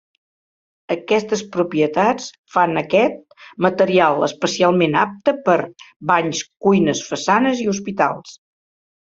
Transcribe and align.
Aquestes 0.93 1.41
propietats 1.55 2.29
fan 2.55 2.81
aquest 2.81 3.19
material 3.67 4.25
especialment 4.29 4.99
apte 5.03 5.35
per 5.51 5.59
a 5.67 5.87
banys, 6.15 6.43
cuines, 6.67 7.05
façanes 7.13 7.63
i 7.69 7.71
hospitals. 7.77 8.35